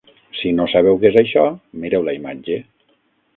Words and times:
Si 0.37 0.53
no 0.59 0.65
sabeu 0.71 0.97
què 1.03 1.11
és 1.13 1.19
això, 1.21 1.43
mireu 1.85 2.09
la 2.09 2.17
imatge. 2.21 2.59